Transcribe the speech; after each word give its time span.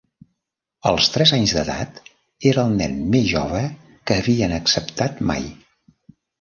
Als 0.91 1.09
tres 1.15 1.33
anys 1.37 1.53
d'edat, 1.57 1.99
era 2.53 2.65
el 2.71 2.75
nen 2.81 2.97
més 3.13 3.29
jove 3.35 3.63
que 3.99 4.21
havien 4.25 4.59
acceptat 4.59 5.25
mai. 5.33 5.49